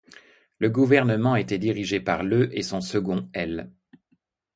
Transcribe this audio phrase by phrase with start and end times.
[0.57, 3.69] Le gouvernement était dirigé par le et son second, l'.